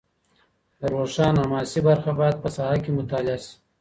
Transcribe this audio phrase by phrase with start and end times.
[0.79, 3.53] د روښان حماسي برخه باید په ساحه کي مطالعه سي.